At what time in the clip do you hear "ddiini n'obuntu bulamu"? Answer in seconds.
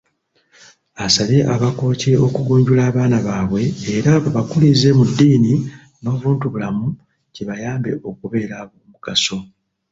5.09-6.87